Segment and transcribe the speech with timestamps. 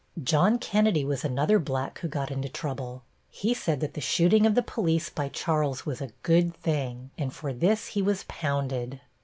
[0.23, 3.03] "John Kennedy was another black who got into trouble.
[3.29, 7.31] He said that the shooting of the police by Charles was a good thing, and
[7.31, 8.99] for this he was pounded.